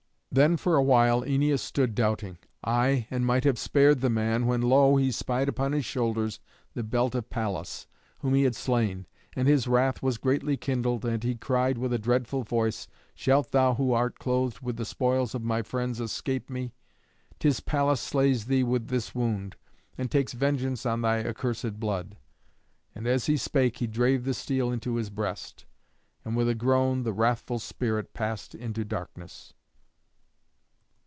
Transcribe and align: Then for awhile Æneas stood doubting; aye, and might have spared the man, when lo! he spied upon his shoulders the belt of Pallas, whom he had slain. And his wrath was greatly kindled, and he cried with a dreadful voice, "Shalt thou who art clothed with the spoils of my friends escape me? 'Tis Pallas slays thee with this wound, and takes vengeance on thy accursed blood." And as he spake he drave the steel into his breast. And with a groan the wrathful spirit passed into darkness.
Then 0.33 0.55
for 0.55 0.77
awhile 0.77 1.23
Æneas 1.23 1.59
stood 1.59 1.93
doubting; 1.93 2.37
aye, 2.63 3.05
and 3.11 3.25
might 3.25 3.43
have 3.43 3.59
spared 3.59 3.99
the 3.99 4.09
man, 4.09 4.45
when 4.45 4.61
lo! 4.61 4.95
he 4.95 5.11
spied 5.11 5.49
upon 5.49 5.73
his 5.73 5.83
shoulders 5.83 6.39
the 6.73 6.83
belt 6.83 7.13
of 7.15 7.29
Pallas, 7.29 7.85
whom 8.19 8.33
he 8.35 8.43
had 8.43 8.55
slain. 8.55 9.07
And 9.35 9.45
his 9.49 9.67
wrath 9.67 10.01
was 10.01 10.17
greatly 10.17 10.55
kindled, 10.55 11.03
and 11.03 11.21
he 11.21 11.35
cried 11.35 11.77
with 11.77 11.91
a 11.91 11.99
dreadful 11.99 12.43
voice, 12.43 12.87
"Shalt 13.13 13.51
thou 13.51 13.73
who 13.73 13.91
art 13.91 14.19
clothed 14.19 14.61
with 14.61 14.77
the 14.77 14.85
spoils 14.85 15.35
of 15.35 15.43
my 15.43 15.63
friends 15.63 15.99
escape 15.99 16.49
me? 16.49 16.71
'Tis 17.39 17.59
Pallas 17.59 17.99
slays 17.99 18.45
thee 18.45 18.63
with 18.63 18.87
this 18.87 19.13
wound, 19.13 19.57
and 19.97 20.09
takes 20.09 20.31
vengeance 20.31 20.85
on 20.85 21.01
thy 21.01 21.17
accursed 21.21 21.77
blood." 21.77 22.15
And 22.95 23.05
as 23.05 23.25
he 23.25 23.35
spake 23.35 23.79
he 23.79 23.85
drave 23.85 24.23
the 24.23 24.33
steel 24.33 24.71
into 24.71 24.95
his 24.95 25.09
breast. 25.09 25.65
And 26.23 26.37
with 26.37 26.47
a 26.47 26.55
groan 26.55 27.03
the 27.03 27.11
wrathful 27.11 27.59
spirit 27.59 28.13
passed 28.13 28.55
into 28.55 28.85
darkness. 28.85 29.53